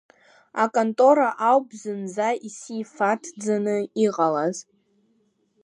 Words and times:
Аконтора 0.63 1.29
ауп 1.49 1.67
зынӡа 1.81 2.29
исифаҭӡаны 2.47 3.77
иҟалаз. 4.05 4.57